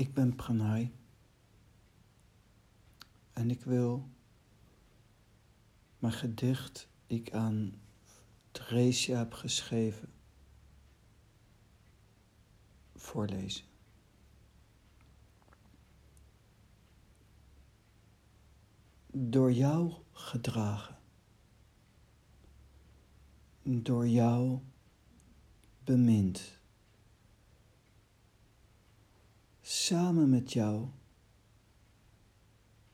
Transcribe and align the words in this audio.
Ik 0.00 0.14
ben 0.14 0.34
Pranay. 0.34 0.92
En 3.32 3.50
ik 3.50 3.64
wil 3.64 4.08
mijn 5.98 6.12
gedicht 6.12 6.88
die 7.06 7.18
ik 7.18 7.32
aan 7.32 7.80
Theresia 8.50 9.18
heb 9.18 9.32
geschreven 9.32 10.12
voorlezen. 12.94 13.64
Door 19.06 19.52
jou 19.52 19.92
gedragen, 20.12 20.98
door 23.62 24.08
jou 24.08 24.58
bemind 25.84 26.59
samen 29.90 30.28
met 30.28 30.52
jou. 30.52 30.86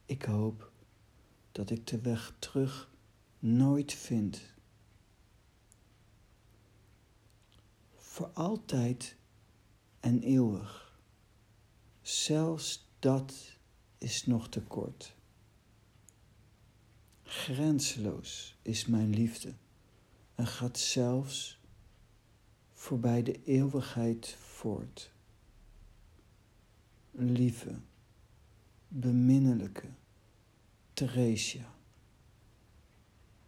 Ik 0.07 0.23
hoop 0.23 0.73
dat 1.53 1.71
ik 1.71 1.87
de 1.87 2.01
weg 2.01 2.37
terug 2.39 2.91
nooit 3.39 3.93
vind. 3.93 4.41
Voor 7.95 8.27
altijd 8.27 9.17
en 10.01 10.23
eeuwig. 10.23 11.01
Zelfs 12.01 12.89
dat 12.99 13.59
is 13.99 14.27
nog 14.27 14.49
te 14.49 14.63
kort. 14.63 15.15
Grenzeloos 17.23 18.59
is 18.63 18.87
mijn 18.87 19.11
liefde 19.11 19.55
en 20.35 20.47
gaat 20.47 20.79
zelfs 20.79 21.61
voorbij 22.73 23.23
de 23.23 23.45
eeuwigheid 23.45 24.37
voort 24.41 25.15
lieve, 27.17 27.81
beminnelijke 28.89 29.89
Theresia. 30.93 31.75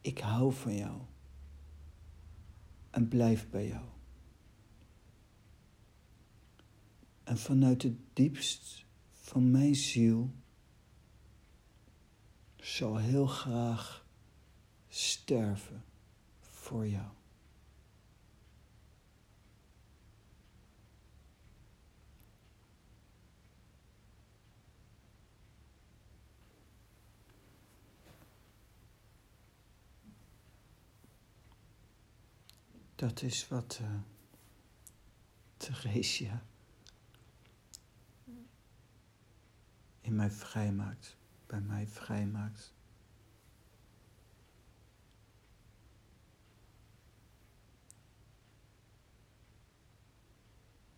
Ik 0.00 0.18
hou 0.18 0.52
van 0.52 0.76
jou 0.76 1.00
en 2.90 3.08
blijf 3.08 3.50
bij 3.50 3.66
jou. 3.66 3.84
En 7.24 7.38
vanuit 7.38 7.82
het 7.82 7.96
diepst 8.12 8.84
van 9.10 9.50
mijn 9.50 9.74
ziel 9.74 10.30
zal 12.56 12.96
heel 12.96 13.26
graag 13.26 14.06
sterven 14.88 15.84
voor 16.40 16.86
jou. 16.86 17.17
Dat 32.98 33.22
is 33.22 33.48
wat 33.48 33.78
uh, 33.82 33.88
Theresia 35.56 36.42
in 40.00 40.14
mij 40.14 40.30
vrijmaakt, 40.30 41.16
bij 41.46 41.60
mij 41.60 41.86
vrijmaakt. 41.86 42.72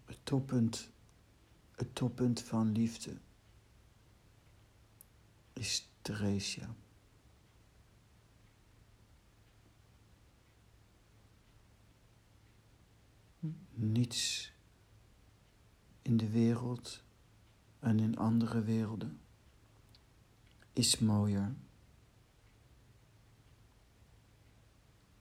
Het 0.05 0.19
toppunt, 0.23 0.91
het 1.71 1.95
toppunt 1.95 2.43
van 2.43 2.73
liefde 2.73 3.17
is 5.53 5.89
Theresia. 6.03 6.75
Niets 13.83 14.53
in 16.03 16.17
de 16.17 16.29
wereld 16.29 17.03
en 17.79 17.99
in 17.99 18.17
andere 18.17 18.63
werelden 18.63 19.21
is 20.73 20.99
mooier 20.99 21.55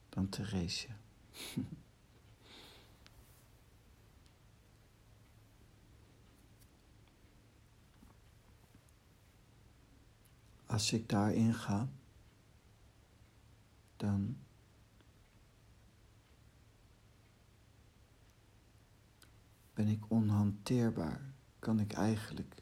dan 0.09 0.29
Theresia. 0.29 0.97
Als 10.65 10.93
ik 10.93 11.09
daarin 11.09 11.53
ga, 11.53 11.89
dan 13.97 14.37
ben 19.79 19.87
ik 19.87 20.09
onhanteerbaar, 20.11 21.21
kan 21.59 21.79
ik 21.79 21.93
eigenlijk 21.93 22.55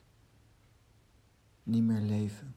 niet 1.63 1.83
meer 1.83 2.01
leven. 2.01 2.55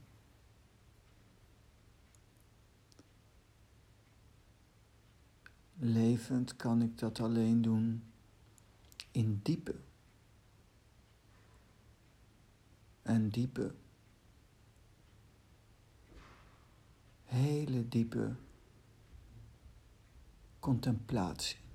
Levend 5.74 6.56
kan 6.56 6.82
ik 6.82 6.98
dat 6.98 7.20
alleen 7.20 7.62
doen 7.62 8.02
in 9.10 9.40
diepe. 9.42 9.74
En 13.02 13.28
diepe, 13.28 13.74
hele 17.24 17.88
diepe 17.88 18.34
contemplatie. 20.58 21.69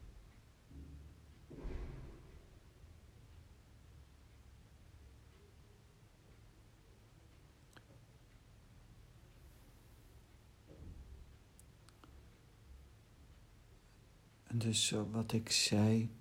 Dus 14.58 14.90
wat 15.12 15.32
ik 15.32 15.52
zei 15.52 16.12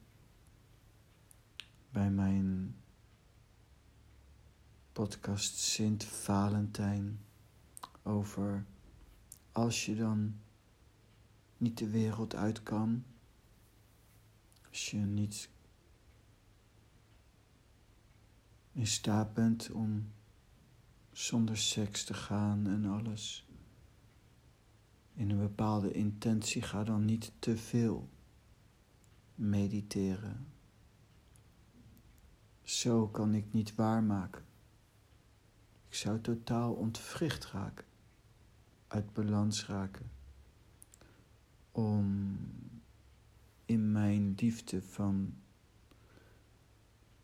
bij 1.91 2.11
mijn 2.11 2.77
podcast 4.93 5.57
Sint 5.57 6.05
Valentijn 6.05 7.21
over 8.03 8.67
als 9.53 9.87
je 9.87 9.97
dan 9.97 10.41
niet 11.57 11.79
de 11.79 11.89
wereld 11.89 12.35
uit 12.35 12.63
kan, 12.63 13.05
als 14.69 14.91
je 14.91 14.97
niet 14.97 15.49
in 18.73 18.87
staat 18.87 19.35
bent 19.35 19.71
om 19.71 20.13
zonder 21.13 21.57
seks 21.57 22.05
te 22.05 22.15
gaan 22.15 22.67
en 22.67 22.85
alles. 22.85 23.47
In 25.13 25.31
een 25.31 25.39
bepaalde 25.39 25.93
intentie 25.93 26.63
ga 26.63 26.85
dan 26.85 27.05
niet 27.05 27.33
te 27.39 27.57
veel 27.57 28.13
mediteren. 29.35 30.47
Zo 32.63 33.09
kan 33.09 33.35
ik 33.35 33.53
niet 33.53 33.75
waarmaken. 33.75 34.45
Ik 35.89 35.95
zou 35.95 36.21
totaal 36.21 36.73
ontwricht 36.73 37.47
raken, 37.47 37.85
uit 38.87 39.13
balans 39.13 39.67
raken, 39.67 40.11
om 41.73 42.39
in 43.65 43.93
mijn 43.93 44.35
liefde 44.37 44.83
van 44.83 45.35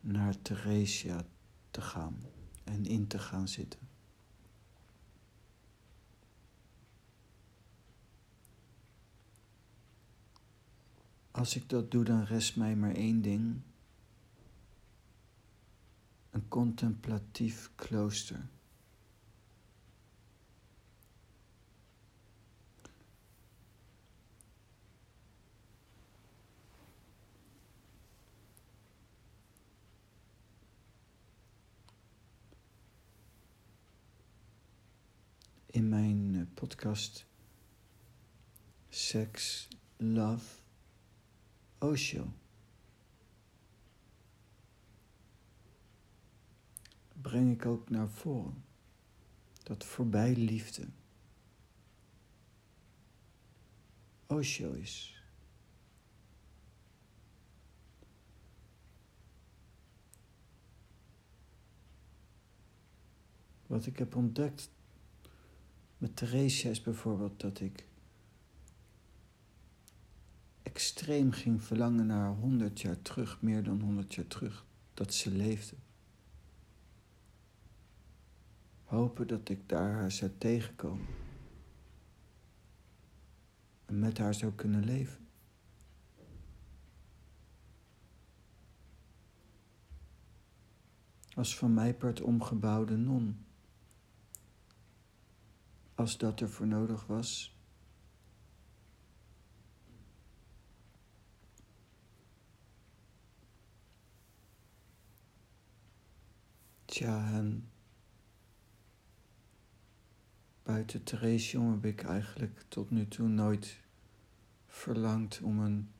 naar 0.00 0.42
Theresia 0.42 1.24
te 1.70 1.80
gaan 1.80 2.22
en 2.64 2.84
in 2.84 3.06
te 3.06 3.18
gaan 3.18 3.48
zitten. 3.48 3.89
Als 11.30 11.56
ik 11.56 11.68
dat 11.68 11.90
doe, 11.90 12.04
dan 12.04 12.24
rest 12.24 12.56
mij 12.56 12.76
maar 12.76 12.94
één 12.94 13.22
ding. 13.22 13.60
Een 16.30 16.48
contemplatief 16.48 17.70
klooster. 17.74 18.48
In 35.66 35.88
mijn 35.88 36.34
eh, 36.34 36.42
podcast 36.54 37.26
Sex, 38.88 39.68
Love 39.96 40.59
Osho. 41.80 42.32
breng 47.20 47.52
ik 47.52 47.66
ook 47.66 47.90
naar 47.90 48.08
voren. 48.08 48.64
Dat 49.62 49.84
voorbij 49.84 50.34
liefde. 50.34 50.86
Osho 54.26 54.72
is. 54.72 55.24
Wat 63.66 63.86
ik 63.86 63.98
heb 63.98 64.16
ontdekt 64.16 64.70
met 65.98 66.16
Theresia 66.16 66.70
is 66.70 66.82
bijvoorbeeld 66.82 67.40
dat 67.40 67.60
ik 67.60 67.86
extreem 70.70 71.32
ging 71.32 71.62
verlangen 71.62 72.06
naar 72.06 72.34
100 72.34 72.80
jaar 72.80 73.02
terug, 73.02 73.42
meer 73.42 73.62
dan 73.62 73.80
100 73.80 74.14
jaar 74.14 74.26
terug, 74.26 74.64
dat 74.94 75.14
ze 75.14 75.30
leefde. 75.30 75.76
Hopen 78.84 79.26
dat 79.26 79.48
ik 79.48 79.68
daar 79.68 79.92
haar 79.92 80.10
zou 80.12 80.30
tegenkomen. 80.38 81.06
En 83.86 83.98
met 83.98 84.18
haar 84.18 84.34
zou 84.34 84.52
kunnen 84.52 84.84
leven. 84.84 85.28
Als 91.34 91.56
van 91.56 91.74
mij 91.74 91.94
part 91.94 92.20
omgebouwde 92.20 92.96
non. 92.96 93.44
Als 95.94 96.18
dat 96.18 96.40
ervoor 96.40 96.66
nodig 96.66 97.06
was. 97.06 97.59
Tja, 106.90 107.32
en 107.32 107.70
buiten 110.62 111.02
Therese 111.02 111.60
heb 111.60 111.84
ik 111.84 112.02
eigenlijk 112.02 112.64
tot 112.68 112.90
nu 112.90 113.08
toe 113.08 113.28
nooit 113.28 113.80
verlangd 114.66 115.40
om 115.40 115.58
een 115.58 115.92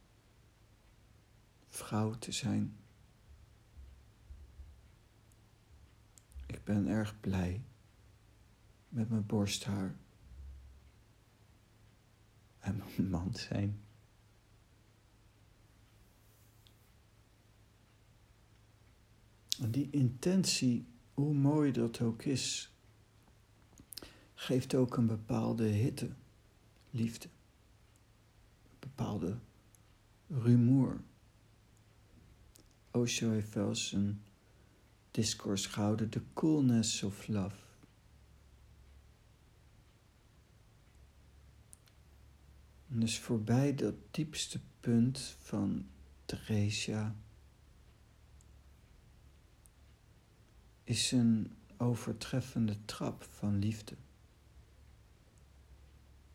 vrouw 1.69 2.11
te 2.19 2.33
zijn. 2.33 2.77
Ik 6.47 6.65
ben 6.65 6.87
erg 6.87 7.21
blij 7.21 7.65
met 8.89 9.11
mijn 9.11 9.27
borsthaar 9.27 9.95
en 12.59 12.77
mijn 12.77 13.11
man 13.11 13.35
zijn. 13.35 13.81
Die 19.69 19.89
intentie, 19.91 20.87
hoe 21.15 21.35
mooi 21.35 21.73
dat 21.73 22.01
ook 22.01 22.23
is, 22.23 22.73
geeft 24.35 24.75
ook 24.75 24.97
een 24.97 25.07
bepaalde 25.07 25.65
hitte, 25.65 26.11
liefde, 26.91 27.29
een 28.71 28.77
bepaalde 28.79 29.37
rumoer. 30.29 31.01
Osho 32.91 33.31
heeft 33.31 33.55
wel 33.55 33.69
eens 33.69 33.93
een 33.93 34.23
discours 35.11 35.67
gehouden, 35.67 36.09
The 36.09 36.23
Coolness 36.33 37.03
of 37.03 37.29
Love. 37.29 37.57
En 42.89 43.01
dus 43.01 43.19
voorbij 43.19 43.75
dat 43.75 43.95
diepste 44.11 44.61
punt 44.81 45.37
van 45.41 45.87
Theresia 46.25 47.15
is 50.91 51.13
een 51.13 51.53
overtreffende 51.77 52.85
trap 52.85 53.23
van 53.23 53.59
liefde. 53.59 53.97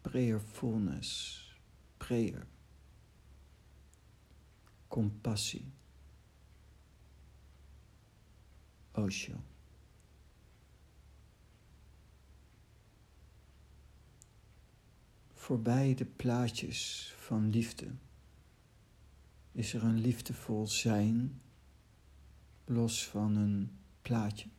Prayerfulness, 0.02 1.44
prayer, 1.98 2.48
compassie, 4.88 5.72
Osho. 8.92 9.44
Voorbij 15.34 15.96
de 15.96 16.06
plaatjes 16.06 17.14
van 17.18 17.50
liefde 17.50 17.92
is 19.52 19.74
er 19.74 19.84
een 19.84 20.00
liefdevol 20.00 20.68
zijn, 20.68 21.42
los 22.66 23.08
van 23.08 23.36
een 23.36 23.80
plaatje. 24.06 24.50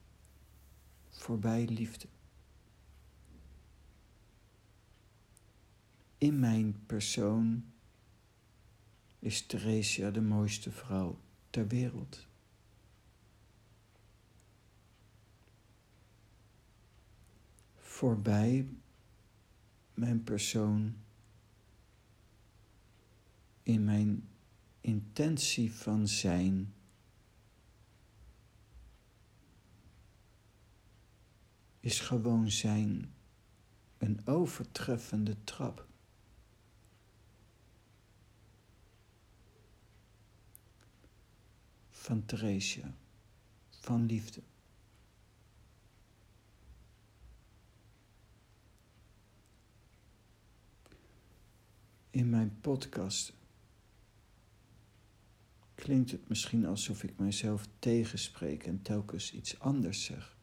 Voorbij 1.11 1.65
liefde. 1.65 2.07
In 6.19 6.39
mijn 6.39 6.87
persoon 6.87 7.65
is 9.19 9.47
Theresia 9.47 10.11
de 10.11 10.21
mooiste 10.21 10.71
vrouw 10.71 11.19
ter 11.51 11.67
wereld. 11.67 12.27
Voorbij 17.77 18.69
mijn 19.95 20.25
persoon, 20.25 20.97
in 23.63 23.85
mijn 23.85 24.29
intentie 24.81 25.73
van 25.73 26.09
zijn, 26.09 26.75
is 31.87 32.01
gewoon 32.01 32.51
zijn 32.51 33.15
een 33.99 34.21
overtreffende 34.25 35.37
trap. 35.45 35.87
Van 41.91 42.25
Theresia, 42.25 42.95
van 43.69 44.07
liefde. 44.07 44.43
in 52.11 52.31
mijn 52.31 52.61
podcast 52.61 53.33
klinkt 55.75 56.11
het 56.11 56.29
misschien 56.29 56.67
alsof 56.67 57.03
ik 57.03 57.19
mijzelf 57.19 57.69
tegenspreek 57.79 58.67
en 58.67 58.83
telkens 58.83 59.33
iets 59.33 59.59
anders 59.59 60.05
zeg. 60.05 60.36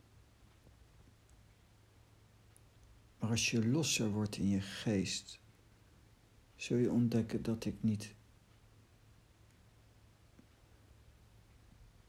Maar 3.24 3.32
als 3.32 3.51
je 3.51 3.68
losser 3.68 4.10
wordt 4.12 4.38
in 4.38 4.48
je 4.48 4.62
geest, 4.62 5.39
zul 6.56 6.77
je 6.77 6.92
ontdekken 6.92 7.44
dat 7.44 7.65
ik 7.65 7.84
niet 7.84 8.15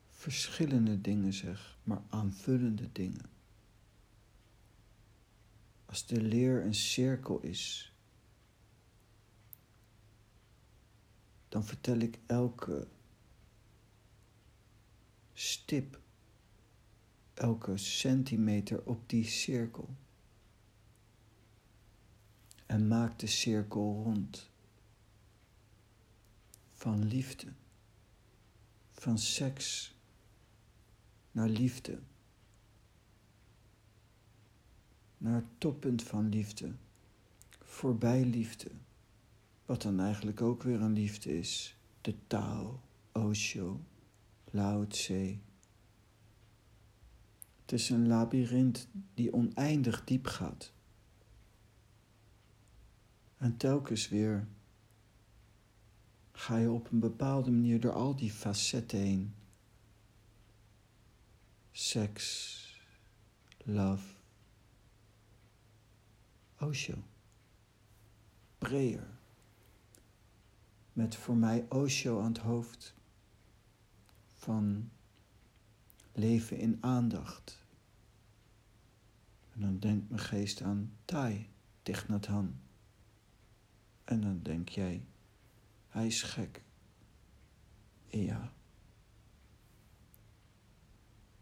verschillende 0.08 1.00
dingen 1.00 1.32
zeg, 1.32 1.78
maar 1.82 2.02
aanvullende 2.08 2.92
dingen. 2.92 3.30
Als 5.84 6.06
de 6.06 6.22
leer 6.22 6.64
een 6.64 6.74
cirkel 6.74 7.40
is, 7.40 7.92
dan 11.48 11.64
vertel 11.64 11.98
ik 11.98 12.18
elke 12.26 12.88
stip, 15.32 16.00
elke 17.34 17.76
centimeter 17.76 18.86
op 18.86 19.08
die 19.08 19.24
cirkel. 19.24 19.94
En 22.74 22.88
maak 22.88 23.18
de 23.18 23.26
cirkel 23.26 24.02
rond. 24.04 24.50
Van 26.72 27.04
liefde, 27.04 27.46
van 28.90 29.18
seks 29.18 29.94
naar 31.30 31.48
liefde, 31.48 31.98
naar 35.18 35.34
het 35.34 35.48
toppunt 35.58 36.02
van 36.02 36.28
liefde, 36.28 36.72
voorbij 37.64 38.24
liefde 38.24 38.70
wat 39.64 39.82
dan 39.82 40.00
eigenlijk 40.00 40.42
ook 40.42 40.62
weer 40.62 40.80
een 40.80 40.92
liefde 40.92 41.38
is. 41.38 41.76
De 42.00 42.14
Tao, 42.26 42.80
Osho, 43.12 43.80
Lao 44.50 44.86
Tse. 44.86 45.36
Het 47.60 47.72
is 47.72 47.90
een 47.90 48.06
labyrint 48.06 48.88
die 49.14 49.32
oneindig 49.32 50.04
diep 50.04 50.26
gaat. 50.26 50.72
En 53.44 53.56
telkens 53.56 54.08
weer 54.08 54.46
ga 56.32 56.56
je 56.56 56.70
op 56.70 56.90
een 56.90 56.98
bepaalde 56.98 57.50
manier 57.50 57.80
door 57.80 57.92
al 57.92 58.16
die 58.16 58.30
facetten 58.30 58.98
heen. 58.98 59.34
Seks, 61.70 62.58
love, 63.64 64.14
Osho, 66.58 66.94
prayer 68.58 69.06
met 70.92 71.16
voor 71.16 71.36
mij 71.36 71.66
Osho 71.68 72.20
aan 72.20 72.32
het 72.32 72.38
hoofd 72.38 72.94
van 74.34 74.90
leven 76.12 76.58
in 76.58 76.78
aandacht, 76.80 77.62
En 79.50 79.60
dan 79.60 79.78
denkt 79.78 80.10
mijn 80.10 80.22
geest 80.22 80.62
aan 80.62 80.92
Thai, 81.04 81.48
Thich. 81.82 82.06
En 84.04 84.20
dan 84.20 84.42
denk 84.42 84.68
jij, 84.68 85.04
hij 85.88 86.06
is 86.06 86.22
gek. 86.22 86.62
Ja. 88.06 88.52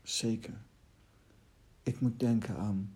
Zeker. 0.02 0.62
Ik 1.82 2.00
moet 2.00 2.20
denken 2.20 2.56
aan 2.56 2.94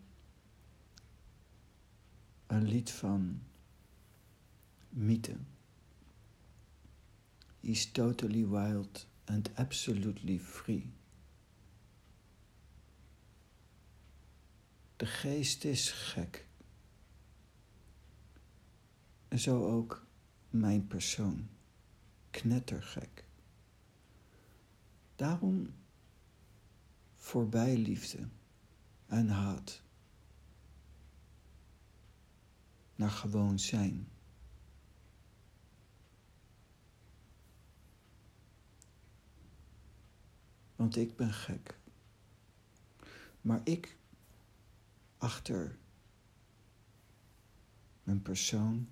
een 2.46 2.68
lied 2.68 2.90
van 2.90 3.42
Mythe. 4.88 5.36
He's 7.60 7.92
totally 7.92 8.46
wild 8.46 9.06
and 9.24 9.50
absolutely 9.54 10.38
free. 10.38 10.92
De 14.96 15.06
geest 15.06 15.64
is 15.64 15.90
gek. 15.90 16.46
Zo 19.30 19.66
ook 19.66 20.06
mijn 20.50 20.86
persoon. 20.86 21.48
Knettergek. 22.30 23.24
Daarom 25.16 25.74
voorbij 27.14 27.76
liefde 27.76 28.28
en 29.06 29.28
haat. 29.28 29.82
Naar 32.94 33.10
gewoon 33.10 33.58
zijn. 33.58 34.08
Want 40.76 40.96
ik 40.96 41.16
ben 41.16 41.32
gek. 41.32 41.78
Maar 43.40 43.60
ik, 43.64 43.96
achter 45.18 45.78
mijn 48.02 48.22
persoon, 48.22 48.88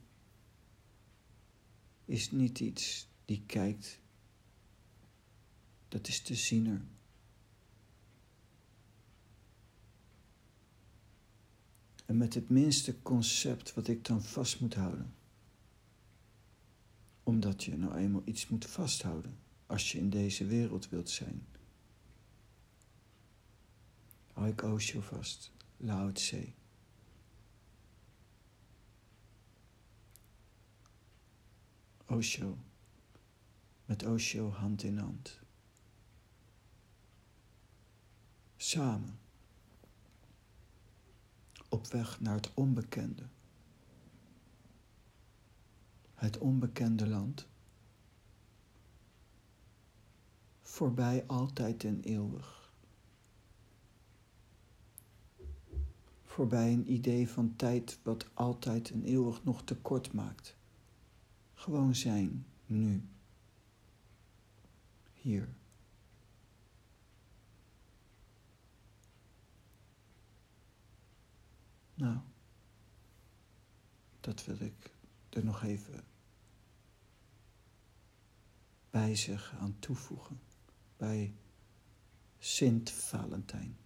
is 2.05 2.31
niet 2.31 2.61
iets 2.61 3.09
die 3.25 3.43
kijkt. 3.47 4.01
Dat 5.89 6.09
is 6.09 6.25
de 6.25 6.35
ziener. 6.35 6.85
En 12.07 12.17
met 12.17 12.35
het 12.35 12.49
minste 12.49 13.03
concept 13.03 13.75
wat 13.75 13.89
ik 13.89 14.05
dan 14.05 14.23
vast 14.23 14.61
moet 14.61 14.75
houden. 14.75 15.15
Omdat 17.23 17.65
je 17.65 17.77
nou 17.77 17.95
eenmaal 17.95 18.23
iets 18.25 18.49
moet 18.49 18.67
vasthouden 18.67 19.39
als 19.67 19.93
je 19.93 19.99
in 19.99 20.11
deze 20.11 20.47
wereld 20.47 20.89
wilt 20.89 21.11
zijn. 21.11 21.47
Hou 24.33 24.49
ik 24.49 24.63
Osho 24.63 25.01
vast, 25.01 25.53
Lao 25.77 26.13
Tse. 26.13 26.53
Osho, 32.07 32.59
met 33.85 34.07
Osho 34.07 34.51
hand 34.51 34.83
in 34.83 34.99
hand. 34.99 35.41
Samen 38.57 39.19
op 41.69 41.87
weg 41.87 42.21
naar 42.21 42.35
het 42.35 42.55
onbekende. 42.55 43.23
Het 46.15 46.39
onbekende 46.39 47.07
land. 47.07 47.47
Voorbij 50.61 51.25
altijd 51.27 51.85
en 51.85 52.01
eeuwig. 52.03 52.73
Voorbij 56.25 56.73
een 56.73 56.93
idee 56.93 57.29
van 57.29 57.57
tijd 57.57 57.99
wat 58.03 58.27
altijd 58.35 58.91
en 58.91 59.03
eeuwig 59.05 59.45
nog 59.45 59.63
tekort 59.63 60.13
maakt. 60.13 60.57
Gewoon 61.65 61.95
zijn, 61.95 62.47
nu. 62.67 63.09
Hier. 65.13 65.55
Nou, 71.95 72.19
dat 74.21 74.45
wil 74.45 74.61
ik 74.61 74.91
er 75.29 75.45
nog 75.45 75.63
even 75.63 76.05
bij 78.91 79.15
zeggen, 79.15 79.59
aan 79.59 79.79
toevoegen. 79.79 80.41
Bij 80.97 81.35
Sint 82.39 82.91
Valentijn. 82.91 83.77